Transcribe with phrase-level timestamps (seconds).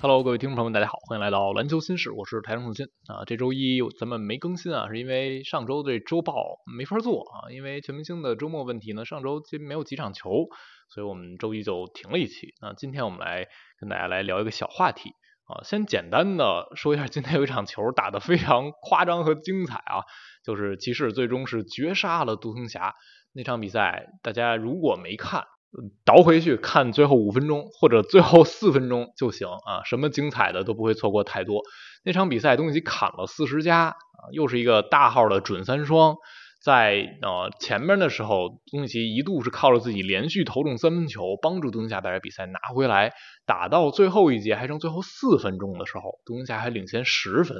[0.00, 3.24] Hello，各位听众朋友们，大家好，欢迎来到篮球新事，我是台上宋鑫啊。
[3.26, 10.30] 这周一咱们没更新啊，是因为上周这周报没法做啊，因为全明星的周末问题呢，上周没有几场球，
[10.88, 12.54] 所以我们周一就停了一期。
[12.62, 13.48] 那今天我们来
[13.80, 15.10] 跟大家来聊一个小话题
[15.48, 20.04] 啊，先简单的说一下，今天有一场球打得非常夸张和精彩啊，
[20.44, 22.94] 就是骑士最终是绝杀了独行侠
[23.32, 25.42] 那场比赛，大家如果没看。
[26.04, 31.62] 倒回去看最后五分钟或者最后四分钟就行啊，什么精彩的都不会错过太多。
[32.04, 33.94] 那场比赛东西砍了四十加啊，
[34.32, 36.16] 又是一个大号的准三双。
[36.60, 43.12] 在呃前面的时候，东西一度是靠着自己连续投中三分球，帮助独行侠把这比赛拿回来。
[43.46, 47.58] 打到最后一节还剩最后四分钟的时候，独行侠还领先十分，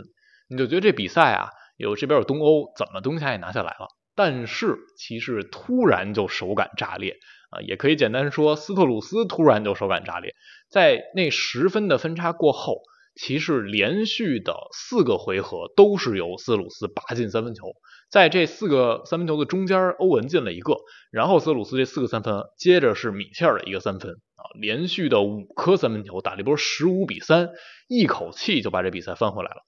[0.48, 3.86] 你就觉得这比赛啊，有这边有东欧，怎么独行侠也拿下来了？
[4.18, 7.16] 但是骑士突然就手感炸裂。
[7.50, 10.34] 啊，也可以简单说，斯特鲁斯突然就手感炸裂，
[10.68, 12.82] 在那十分的分差过后，
[13.14, 17.74] 骑士连续的四个回合都是由斯鲁斯拔进三分球，
[18.10, 20.76] 在这四个三分球的中间，欧文进了一个，
[21.10, 27.48] 然后斯鲁斯这四个三分，接着是米切尔的一个三分，啊，连续的五颗三分球，打了一波十五比三，
[27.88, 29.62] 一口气就把这比赛翻回来了。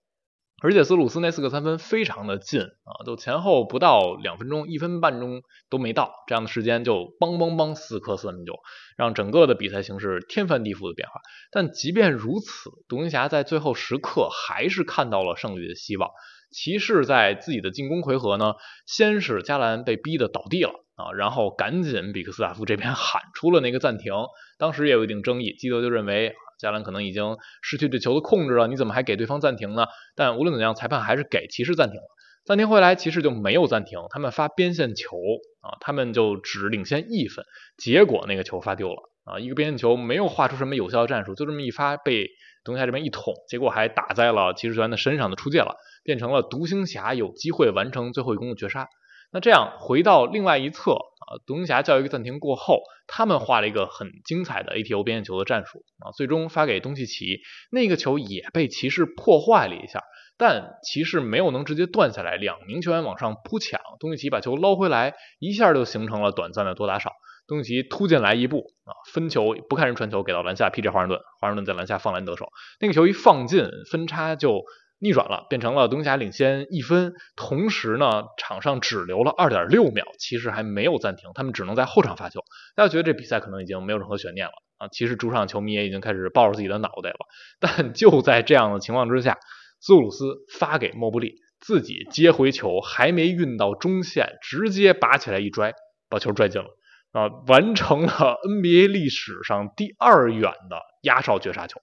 [0.62, 8.52] 而且斯鲁斯那四个三分非常的近啊，就前后不到两分钟，一分半钟都没到，这样的时间就梆梆梆四颗三分球，
[8.97, 11.20] 让整个的比赛形势天翻地覆的变化。
[11.50, 16.11] 但即便如此，独行侠在最后时刻还是看到了胜利的希望。
[16.50, 24.12] 骑士在自己的进攻回合呢，先是加兰被逼的倒地了啊，然后赶紧比克斯塔夫这边喊出了那个暂停，
[24.58, 26.34] 当时也有一定争议，基德就认为。
[26.61, 29.86] 加兰可能已经失去对球的控制了，你怎么还给对方暂停呢？
[30.14, 32.06] 但无论怎样，裁判还是给骑士暂停了。
[32.44, 35.17] 暂停回来，骑士就没有暂停，他们发边线球
[35.61, 37.45] 啊，他们就只领先一分。
[37.77, 42.29] 结果那个球发丢了啊，一个边线球没有画出什么有效的战术，就这么一发被
[42.64, 48.89] 独行侠这边一捅，结果还打在了骑士球员的身上的出界了，变成了独行侠有机会完成最后一攻的绝杀。
[49.33, 57.40] 那这样回到另外一侧啊，独行侠叫一个暂停过后，他们画了一个很精彩的 ATO 边线球的战术啊，最终发给东契奇，
[57.70, 60.02] 那个球也被骑士破坏了一下，
[60.36, 67.13] 但骑士没有能直接断下来，两名球员往上扑抢，东契奇把球捞回来，一下就形成了短暂的多打少，
[67.46, 72.48] 东契奇突进来一步啊，分球不看人传球给到篮下劈这华盛顿，华盛顿在篮下放篮得手，
[72.80, 74.64] 那个球一放进，分差就。
[75.00, 77.14] 逆转了，变成了独行侠领先一分。
[77.34, 82.40] 同时呢，场上只留了二点六秒，其实还没有暂停，他们只能在后场发球。
[82.77, 84.89] 大家觉得这比赛可能已经没有任何悬念了啊！
[84.92, 87.16] 其实主场球迷也已经开始抱着自己的脑袋了。
[87.58, 89.39] 但 就在这样的情况之下，
[89.80, 90.27] 斯鲁斯
[90.58, 95.72] 发给莫布利，自己接回球，还没运到中线，直接拔起来一拽，
[96.10, 96.68] 把球拽进了
[97.12, 97.28] 啊！
[97.46, 101.80] 完成了 NBA 历史上第二远的压哨绝杀球。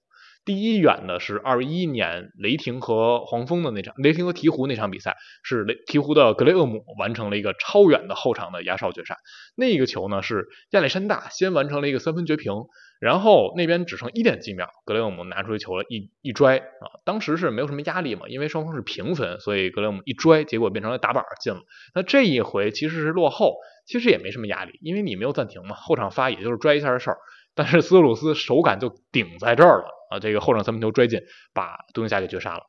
[0.48, 9.18] 第一远的是二一年雷霆和黄蜂的那场，雷霆和鹈鹕那场比赛，是雷鹈鹕的格雷厄姆完成了一个超远的后场的压哨绝杀。
[9.58, 12.54] 那个球呢是亚历山大先完成了一个三分绝平，
[13.02, 21.60] 然后那边只剩一点几秒，格雷厄姆拿出球了一一拽啊，当时是没有什么压力嘛，因为双方是平分，所以格雷厄姆一拽，结果变成了打板进了。
[21.94, 27.18] 那这一回其实是落后，其实也没什么压力，因为你没有暂停嘛，后场发也就是拽一下的事儿。
[27.54, 30.20] 但是斯鲁斯手感就顶在这儿了啊！
[30.20, 31.22] 这个后场三分球拽进，
[31.54, 32.64] 把独行侠给绝杀了。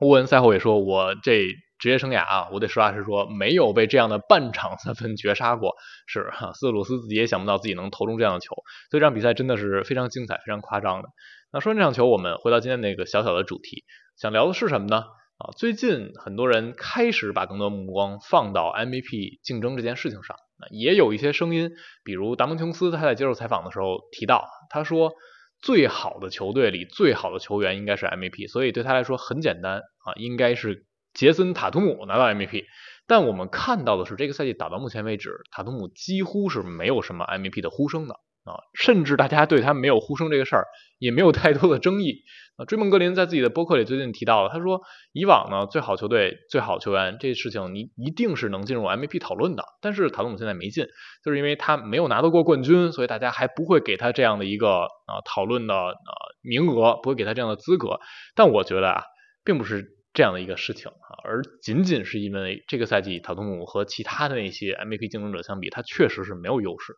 [0.00, 1.46] 欧文赛后也说：“我这
[1.78, 5.74] 职业生涯啊，我得实话实说，没有被这样的半场三分绝杀过。”
[6.06, 8.54] 是哈，斯鲁斯自己也想不到自己能投中这样的球，
[8.90, 11.08] 所以这场比赛真的是非常精彩、非常夸张的。
[11.52, 13.84] 那说完这场球，我们回到今天那个小小的主题，
[14.16, 15.04] 想聊的是什么呢？
[15.38, 20.36] 啊，最近很多人开始把更多目光放到 MVP 竞争这件事情上。
[20.70, 21.70] 也有一些声音，
[22.02, 25.12] 比如达蒙琼斯他在接受采访的时候提到，他说
[25.60, 32.64] 最好的球队里最好的球员应该是 MVP，所以对他来说很简单啊，应该是杰森塔图姆拿到 MVP。
[33.06, 38.14] 但我们看到的是，这个赛季打到目前为止，塔图姆几乎是没有什么 MVP 的呼声的。
[38.44, 40.64] 啊，甚至大家对他没有呼声这个事儿
[40.98, 42.22] 也没有太多的争议
[42.58, 42.66] 啊。
[42.66, 44.82] 追梦格林在自己的博客里最近提到了，他说
[45.12, 50.84] 以往呢最好球队最好球员这事情你一定是能进入 MVP 讨论的，但是塔图姆现在没进，
[51.24, 55.94] 就是因为他没有拿到过冠军，所以大家还不会给他这样的一个啊讨论的啊
[56.42, 58.00] 名额，不会给他这样的资格。
[58.34, 59.04] 但我觉得啊，
[59.44, 66.94] 并不是这样的一个事情啊，而仅仅是因为这个赛季塔图姆和其他的那些 MVP 竞争者相比，他确实是没有优势。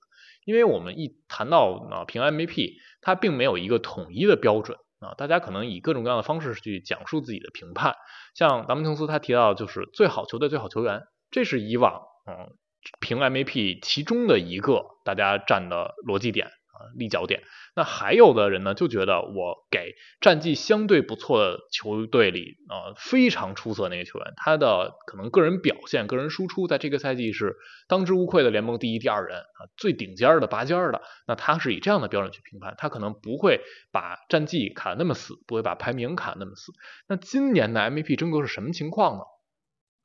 [0.47, 2.73] 因为我们一谈到啊评 MVP，
[3.03, 7.95] 它并没有一个统一的标准啊，大家可能以各种各样的方式去讲述自己的评判。
[8.35, 12.53] 像达蒙琼斯他提到就是最好球队最好球员，这是以往嗯
[13.01, 16.51] 评 MVP 其中的一个大家站的逻辑点，
[16.97, 17.43] 立脚点。
[17.77, 27.57] 那还有的人呢，就觉得我给战绩相对不错的球队里啊非常出色那个球员，他的可能个人表现、个人输出在这个赛季是
[27.89, 31.01] 当之无愧的联盟第一、第二人啊，最顶尖的拔尖的。
[31.27, 33.61] 那他是以这样的标准去评判，他可能不会
[33.93, 36.73] 把战绩卡那么死，不会把排名卡那么死。
[37.09, 39.23] 那今年的 MVP 争夺是什么情况呢？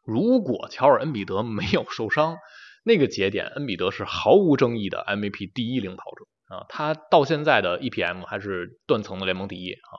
[0.05, 2.37] 如果乔尔恩比德没有受伤，
[2.83, 6.27] 那个节点恩比德是毫无争议的 MVP 第一领跑者。
[6.47, 9.93] 啊，他到现在的 EPM 还是断层的联盟第一啊。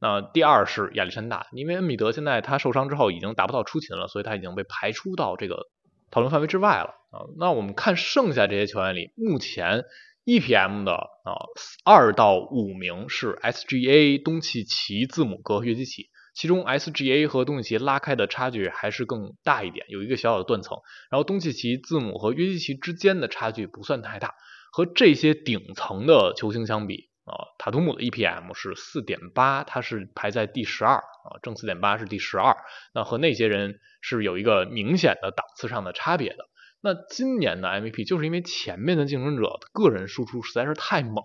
[0.00, 5.66] 那第二是亚历山大，因为恩比德现在他受伤之后已经达不到出勤了，所以他已经被排出到这个
[6.10, 7.28] 讨论范围之外了啊。
[7.38, 9.84] 那我们看剩下这些球员里，目前
[10.24, 11.36] EPM 的啊
[11.84, 20.78] 二到五名是 SGA、东契奇、字母哥、约基奇，其中 SGA 和东契奇拉开的差距还是更大一点，有一个小小的断层。
[21.10, 24.34] 然后东契奇、字母和约基奇之间的差距不算太大。
[24.72, 32.56] 和这些顶层的球星相比啊，塔图姆的 EPM 是四点八，他是排在第十二啊，正四点八是第十二。
[32.94, 36.48] 那和那些人是有一个明显的档次上的差别的。
[36.80, 41.24] 那今年的 MVP 就是因为前面的竞争者个人输出实在是太猛，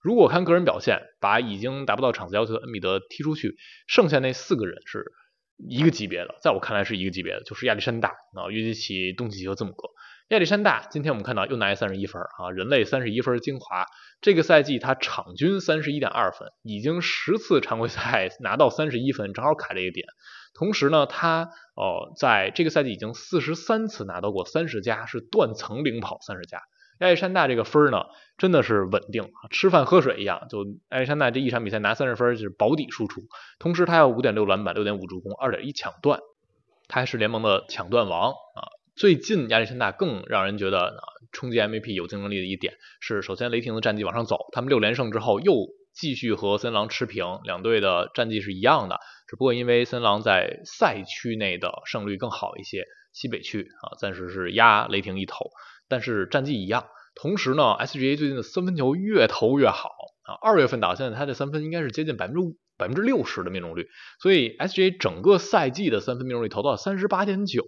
[0.00, 3.56] 如果看个人表现，把已经达不到场次要求的恩比德踢出去，
[3.88, 5.12] 剩下那四个人是
[5.56, 9.88] 一个级别的，在我看来是一个级别的，就是亚历山大啊、约基奇、东契奇和字母哥。
[10.32, 13.84] 亚历山大今天我们看到又拿三十一分啊，人类三十一分精华。
[14.22, 20.06] 这个赛季他场均三十一点二分，已经十次常规赛拿到三十一分，正好卡这个点。
[20.54, 26.62] 同时呢，他呃在这个赛季已经四十三次拿到过三十加，是断层领跑三十加。
[27.00, 28.06] 亚历山大这个分呢，
[28.38, 30.46] 真的是稳定啊，吃饭喝水一样。
[30.48, 33.20] 就亚历山大这一场比赛拿三十分就是保底输出。
[33.58, 36.20] 同时他有五点六篮板，六点五助攻，二点一抢断，
[36.88, 38.80] 他还是联盟的抢断王啊。
[38.94, 40.94] 最近亚历山大更让人觉得
[41.32, 45.54] 冲击 MVP 有竞争力的一点是，首先雷霆的战绩往上走，他们六连胜之后又
[45.94, 55.50] 继续和森狼持平，两队的战绩是一样的，只不过因为森林狼在赛区内的胜率更好一些，西北区啊暂时是压雷霆一头，
[55.88, 56.86] 但是战绩一样。
[57.14, 59.90] 同时呢，SGA 最近的三分球越投越好
[60.22, 62.56] 啊，二月份打到现在他的三分应该是接近百分之五。
[62.78, 63.86] 百分之六十的命中率，
[64.18, 67.64] 所以 SGA 整个赛季的三分命中率投到三十八点九，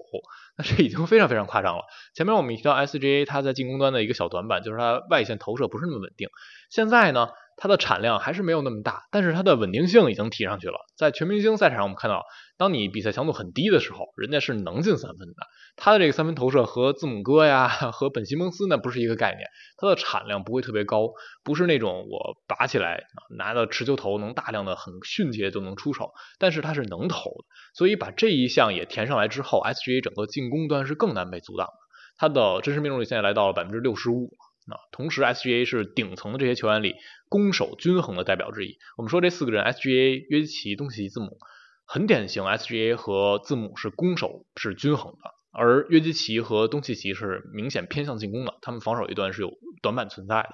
[0.57, 1.85] 那这已经非常非常夸张了。
[2.15, 6.31] 前面我们提到 SGA 他在进攻端的一个小短板，就是他外线投射不是那么稳定。
[6.69, 10.79] 现在呢，它的产量还是没有那么大，但是它的稳定性已经提上去了。
[10.97, 12.25] 在全明星赛场上，我们看到，
[12.59, 15.35] 当你比赛强度很低的时候，人家是能进三分的。
[15.77, 19.49] 他的这个三分投射和字母哥呀， 和本西蒙斯那不是一个概念。
[19.77, 21.11] 他的产量不会特别高，
[21.43, 23.05] 不是那种我拔起来
[23.37, 27.45] 拿到持球投能大量的很迅捷就能出手，但是他是能投的。
[27.75, 31.73] 所以把这一项也填上来之后，SGA 整个进攻端是更难被阻挡的。
[32.17, 34.31] 他的真实命中率现在来到了百分之六十五。
[34.73, 36.95] 啊同时，SGA 是顶层的这些球员里
[37.29, 38.79] 攻守均衡的代表之一。
[38.97, 41.39] 我们说这四个人，SGA、约基奇、东契奇、字母，
[41.85, 45.31] 很典型，SGA 和字母是攻守是均衡的。
[45.57, 49.53] 而约基奇和东契奇是明显偏向进攻的，他们防守一端是有
[49.83, 50.49] 短板存在的。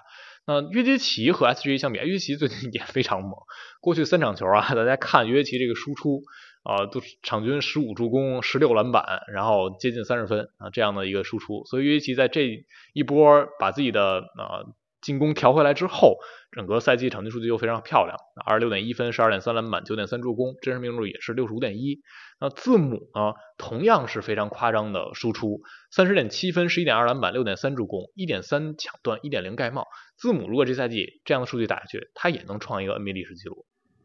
[0.47, 3.33] 那约基奇和 SGA 相比，约基奇最近也非常猛。
[3.81, 6.23] 过去三场球啊，大家看约基奇这个输出
[6.63, 11.65] 啊，都场均十五助攻、十六篮板，然后接近三十分啊这样的一个输出。
[11.65, 14.75] 所以约基奇在这一波把自己的啊。
[15.01, 16.19] 进攻调回来之后，
[16.53, 22.03] 整个赛季场均数据又非常漂亮，二十六点一分，十二点三篮板，九点三助攻，真实命中率也是六十五点一。
[22.39, 29.87] 那字母呢，同样是非常夸张的输出，三十点七分，十一点二篮板，六点三助攻，一点三抢断，一点零盖帽。
[30.19, 33.65] 字母如果这赛季这样的数据打下去，他也能创一个 NBA 历史记录。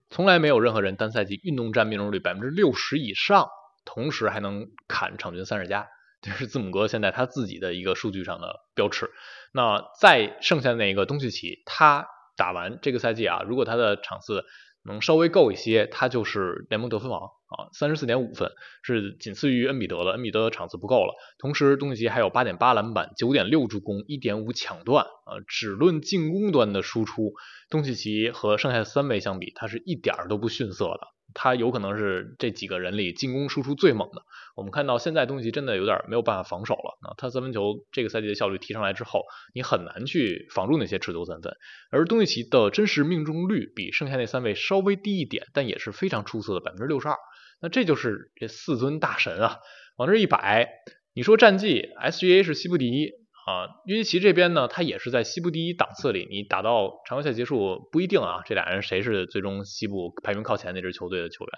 [0.10, 3.50] 从来没有任何人单赛季运动战命中率百分之六十以上，
[3.86, 5.88] 同时还能砍场均三十加。
[6.22, 9.12] 这是字母哥现在他自己的一个数据上的标尺。
[9.52, 14.44] 那再剩下的那一个东契奇，他打完这个赛季啊，如果他的场次
[14.84, 18.52] 能稍微够一些，他就是联盟得分王啊，三十四点五分
[18.84, 21.16] 是仅次于恩比德的，恩比德的场次不够了。
[21.40, 27.34] 同时东契奇还有八点八篮板，九点六助攻，一点五抢断啊，只论进攻端的输出，
[27.70, 31.08] 东契奇和剩下的三位相比，他是一点儿都不逊色的。
[31.38, 34.24] 他有可能是这几个人里进攻输出最猛的。
[34.56, 37.12] 我们看到现在东西真的有点没有办法防守了啊！
[37.18, 41.54] 他三分球这个赛季的效率提上来之后，你很难去防住那些持球三分。
[41.92, 47.18] 而东契奇的真实命中率比剩下那三位稍微低一点，但也是非常出色的百分之六十二。
[47.66, 49.58] 那这就是这四尊大神啊，
[49.98, 50.70] 往这一摆，
[51.16, 53.10] 你说战绩，SGA 是西部第一。
[53.48, 61.52] 啊，约基奇这边呢，他也是在西部第一档次里，你打到常规赛结束不一定啊，这俩人谁是最终西部排名靠前那支球队的球员？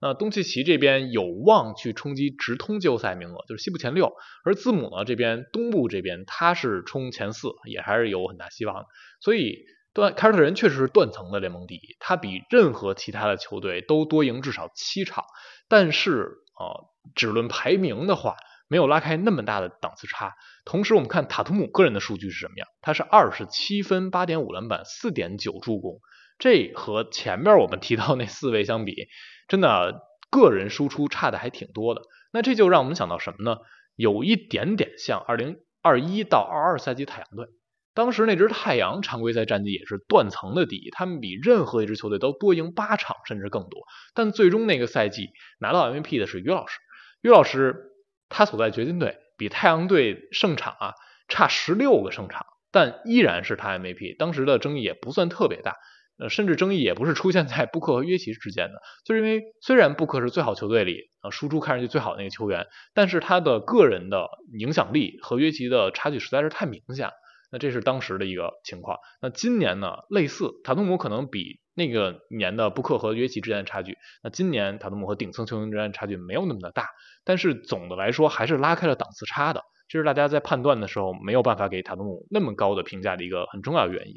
[0.00, 4.12] 那东契奇这边有望去冲击直通季后赛名额，就是西部前六，
[4.44, 8.84] 而字母呢这边东部这边他是冲前四，也还是有很大希望。
[9.20, 15.24] 所以断凯尔特人确实是断层的联盟第一，他比任何其他的球队都多赢至少七场，
[15.68, 18.36] 但是啊，只论排名的话，
[18.68, 20.34] 没有拉开那么大的档次差。
[20.64, 22.66] 同时，我们看塔图姆个人的数据是什么样？
[22.80, 26.00] 他是二十七分、八点五篮板、四点九助攻，
[26.38, 29.08] 这和前面我们提到那四位相比，
[29.48, 32.02] 真的个人输出差的还挺多的。
[32.32, 33.58] 那这就让我们想到什么呢？
[33.96, 37.46] 有一点点像二零二一到二二赛季太阳队。
[37.94, 43.82] 当时那支太阳常规赛战绩也是断层的第一，他们比任何一支球队都多赢八场甚至更多。
[44.14, 46.78] 但最终那个赛季拿到 MVP 的是约老师，
[47.22, 47.92] 约老师
[48.28, 50.92] 他所在掘金队比太阳队胜场啊
[51.28, 54.16] 差十六个胜场，但依然是他 MVP。
[54.18, 55.76] 当时的争议也不算特别大，
[56.18, 67.12] 呃，甚至争议也不是出现在布克和约奇之间的，就是因为虽然布克是最好球队里啊输出看上去最好的那个球员，但是他的个人的影响力和约奇的差距实在是太明显了。
[67.54, 68.98] 那这是当时的一个情况。
[69.22, 76.88] 那今年呢，类似塔图姆可能比那个年的布克和约奇之间的差距，那今年塔图姆和顶层球星之间的差距没有那么的大，
[77.24, 79.62] 但是总的来说还是拉开了档次差的。
[79.86, 84.14] 这是大家在判断的时候没有办法给塔图姆那么高的评价的一个很重要的原因。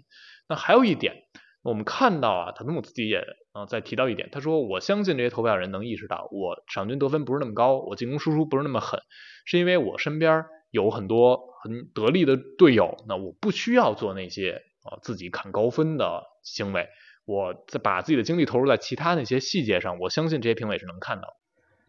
[0.50, 1.14] 那还有一点，
[1.62, 9.00] 我们看到啊，塔图姆自己也啊在提到一点，他说我相信这些投票人能意识到，我场均得分不是那么高，我进攻输出不是那么狠，
[9.46, 11.47] 是因为我身边有很多。
[11.62, 16.88] 很得力的队友，那我不需要做那些啊自己砍高分的行为，
[17.26, 21.28] 我再把自己的精力投入在其他那些细节上，我相信这些评委是能看到。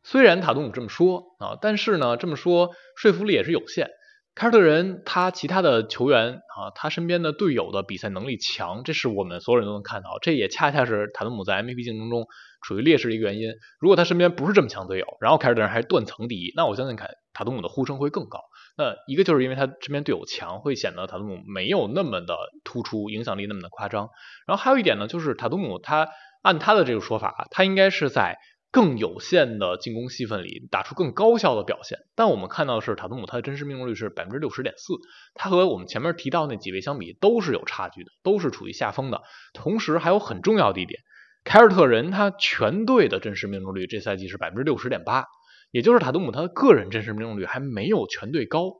[0.04, 3.90] 虽然塔图姆这么说啊，但是呢这么说说服力也是有限。
[4.34, 12.24] 凯尔特人他其他的球员啊，他身边的队友的比赛能力强，这是我们所有人都能看到，这也恰恰是塔图姆在 MVP 竞争中
[12.62, 13.50] 处于劣势的一个原因。
[13.80, 18.38] 如果他身边不是这么强队友，然后凯尔特人还是断层第一，那我相信凯塔图姆的呼声会更高。
[18.78, 24.08] 那一个就是因为他身边队友强，会显得塔图姆没有那么的突出，影响力那么的夸张。
[24.46, 26.08] 然后还有一点呢，就是塔图姆他
[26.42, 28.38] 按他的这个说法，他应该是在
[28.70, 31.98] 更有限的进攻戏份里打出更高效的表现。
[32.14, 34.94] 但我们看到的是塔图姆他的真实命中率是百分之六十点四，
[35.34, 39.22] 他和我们前面提到那几位相比都是有差距的，都是处于下风的。
[39.54, 41.00] 同时还有很重要的一点，
[41.42, 45.24] 凯尔特人他全队的真实命中率这赛季是百分之六十点八。
[45.70, 48.72] 也就是塔图姆他的个人真实命中率还没有全队高，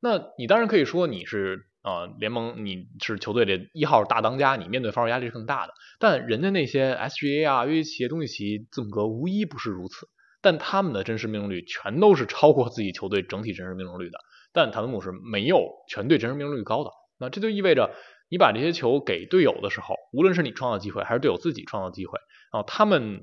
[0.00, 5.72] 那你当然可以说你是呃联盟你是球队的一号大当家，你面对防守压力是更大的。
[5.98, 10.08] 但人家那些 SGA 啊、约基奇、东契奇、字母哥无一不是如此，
[10.42, 14.18] 但他们的真实命中率全都是超过自己球队整体真实命中率的。
[14.52, 17.90] 但塔图姆是没有全队真实命中率高的，那这就意味着。
[18.34, 22.18] 你把这些球给队友的时候，无论是你创造机会，还是队友自己创造机会，
[22.50, 23.20] 啊，他们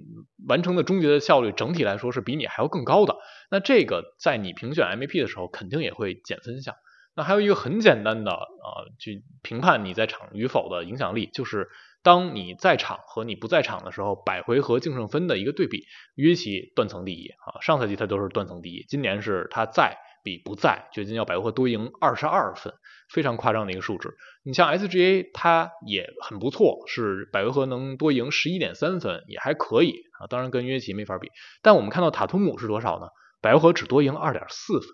[0.48, 3.18] 完成的终结的效率整体来说是比你还要更高的。
[3.50, 6.76] 那这个在你评选 MVP 的时候，肯定也会减分项。
[7.14, 11.68] 那还有一个很简单的啊，去评判你在场与否的影响力，就是
[12.02, 15.84] 当你在场和你不在场的时候，百回合净胜分的一个对比。
[16.16, 19.98] 约奇断层第一啊，上赛季他都是断层第一，今年是他在。
[20.24, 22.74] 比不在掘金要百回合多赢二十二分，
[23.10, 24.16] 非常夸张的一个数值。
[24.44, 30.28] 你像 SGA，他也很不错，是百回合能多赢十一点三分，也还可以啊。
[30.28, 31.30] 当然跟约奇没法比。
[31.62, 33.08] 但我们看到塔图姆是多少呢？
[33.42, 34.90] 百回合只多赢二点四分，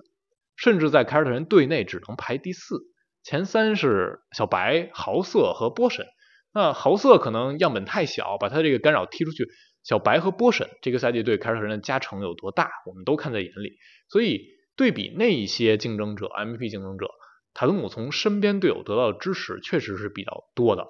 [0.55, 2.77] 甚至在凯尔特人队内只能排第四，
[3.23, 6.05] 前三是小白、豪瑟和波神。
[6.53, 9.47] 那豪瑟可能样本太小，把他这个干扰踢出去。
[9.83, 13.77] 小白和波神这个赛季对凯尔特人的加成有多大，我们都看在眼里。
[14.09, 14.56] 所以。
[14.77, 17.09] 对比那一些竞争者，MVP 竞争者，
[17.55, 20.87] 塔图姆从身边队友得到的支持确实是比较多的。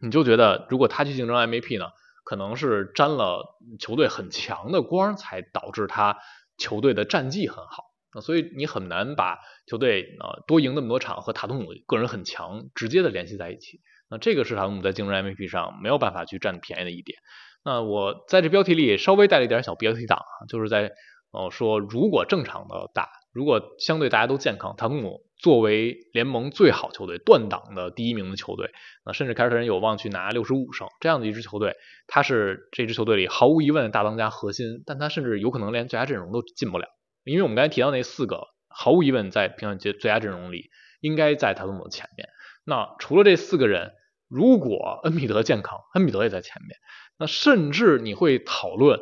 [0.00, 1.86] 你就觉得，如果他去竞争 MVP 呢，
[2.24, 6.18] 可能是沾了球队很强的光，才导致他
[6.56, 7.82] 球队的战绩很好。
[8.14, 13.80] 那所以你很难把球队啊多赢那么多场和塔图姆个人很强直接的联系在一起。
[14.08, 17.18] 那这个是塔图姆在竞争 MVP 上没有办法去占便宜的一点。
[17.64, 20.92] 那我在这标题里稍微带了一点小标题党，就是在。
[21.30, 28.72] 哦，说如果正常的打，如果相对大家都健康，塔图姆作为联盟最好球队、断档的第一名的球队，
[29.06, 31.76] 那甚至凯尔特人有望去拿六十五胜这样的一支球队，
[32.08, 36.88] 他是这支球队里毫无疑问的大当家核心，但他甚至有可能连最佳阵容都进不了，
[37.24, 40.70] 因为我们刚才提到那四个，毫无疑问在评选最最佳阵容里
[41.00, 42.28] 应该在塔图姆的前面。
[42.64, 43.92] 那除了这四个人，
[44.28, 46.76] 如果恩比德健康，恩比德也在前面，
[47.18, 48.98] 那甚至你会讨论。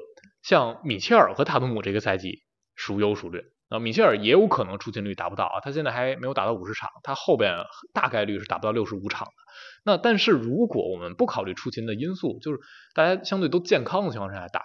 [0.48, 2.42] 像米切尔和塔图姆这个赛季
[2.74, 3.78] 孰优孰劣啊？
[3.78, 9.32] 米切尔也有可能出勤率达不到啊，他现在还没有打到五十场，他后边大概率是达不到六十五场的。
[9.84, 12.60] 那但是如果我们不考虑出勤的因素，就是
[12.94, 14.62] 大家相对都健康的情况下打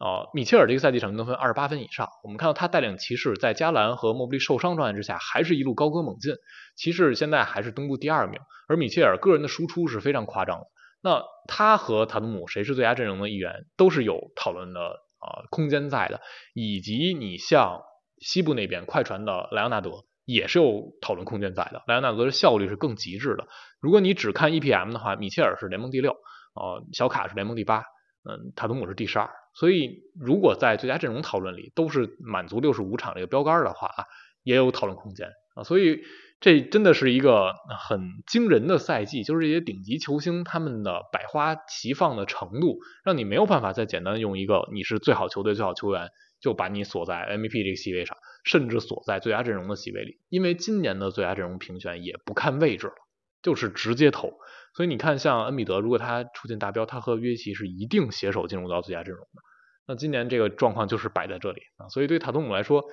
[0.00, 6.34] 呃，米切尔这个赛季场均得分二十八分以上，我们看到他带领骑士在加兰和莫布利受伤状态之下，还是一路高歌猛进。
[6.74, 10.66] 骑士现在还是东部第二名，而米切尔个人的输出是非常夸张的。
[11.04, 16.20] 那他和塔图姆谁是最佳阵容的一员，都是有讨论的啊空间在的。
[16.52, 17.82] 以及你像
[18.18, 21.82] 西部那边快船的莱昂纳德，也是有讨论空间在的。
[21.86, 23.46] 莱昂纳德的效率是更极致的。
[23.80, 26.12] 如果你只看 EPM 的话，米切尔是联盟第六，
[26.54, 27.78] 呃，小卡是联盟第八，
[28.24, 29.30] 嗯，塔图姆是第十二。
[29.54, 34.04] 所以，如果在最佳阵容讨论里都是满足六十五场这个标杆的话啊，
[34.42, 35.64] 也有讨论空间啊。
[35.64, 36.00] 所以，
[36.42, 50.18] 这真的是一个很惊人的赛季，就是这些顶级球星他们的百花齐放的程度，让你没有办法再简单用一个你是最好球队最好球员就把你锁在 MVP 这个席位上，甚至锁在最佳阵容的席位里。
[50.28, 52.94] 因为今年的最佳阵容评选也不看位置了，
[53.40, 54.32] 就是直接投。
[54.74, 59.42] 所以你看，像恩比德，如果他出现达标，他和约基是一定携手进入到最佳阵容的。
[59.86, 62.84] 那今年这个状况就是摆在这里啊，所以对塔图姆来说，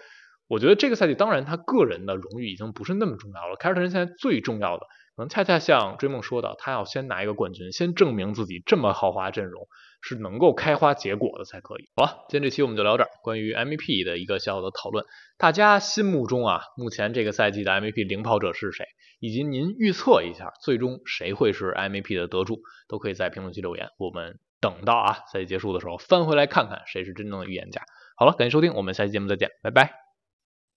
[0.49, 3.55] 我觉得这个赛季当然他个人的荣誉已经不是那么重要了。
[3.55, 9.67] 凯尔特人现在最重要的，可能恰恰像追梦说的，他要先拿一个冠军，先证明自己这么豪华阵容
[10.01, 11.89] 是能够开花结果的才可以。
[11.95, 15.05] 好了，今天这期我们就聊这儿，关于 MVP 的一个小小的讨论，
[15.37, 18.85] 大家心目中啊，目前这个赛季的 MVP 领跑者是谁？
[19.19, 23.89] 以及您预测一下，最终谁会是 MVP 的得主，都可以在评论区留言。
[23.99, 27.83] 我们等到啊赛季结束的时候，翻回来看看谁是真正的预言家。
[28.15, 30.08] 好了，感谢收听，我们下期节目再见，拜拜。